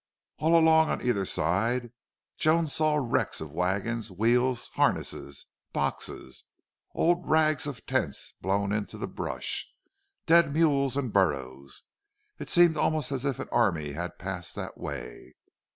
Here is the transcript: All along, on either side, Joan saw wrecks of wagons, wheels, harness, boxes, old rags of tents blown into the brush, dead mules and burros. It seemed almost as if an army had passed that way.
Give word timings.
All 0.39 0.57
along, 0.57 0.89
on 0.89 1.03
either 1.03 1.25
side, 1.25 1.91
Joan 2.35 2.67
saw 2.67 2.95
wrecks 2.95 3.39
of 3.39 3.51
wagons, 3.51 4.09
wheels, 4.11 4.69
harness, 4.69 5.45
boxes, 5.73 6.45
old 6.95 7.29
rags 7.29 7.67
of 7.67 7.85
tents 7.85 8.33
blown 8.41 8.71
into 8.71 8.97
the 8.97 9.07
brush, 9.07 9.71
dead 10.25 10.51
mules 10.53 10.97
and 10.97 11.13
burros. 11.13 11.83
It 12.39 12.49
seemed 12.49 12.77
almost 12.77 13.11
as 13.11 13.25
if 13.25 13.37
an 13.37 13.49
army 13.51 13.91
had 13.91 14.17
passed 14.17 14.55
that 14.55 14.75
way. 14.75 15.35